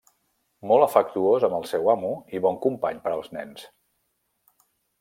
Molt 0.69 0.85
afectuós 0.85 1.45
amb 1.49 1.57
el 1.57 1.67
seu 1.73 1.91
amo 1.95 2.11
i 2.37 2.41
bon 2.47 2.57
company 2.65 3.05
per 3.05 3.13
als 3.13 3.31
nens. 3.39 3.69